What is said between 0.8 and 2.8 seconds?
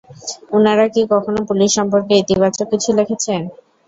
কী কখনও পুলিশ সম্পর্কে ইতিবাচক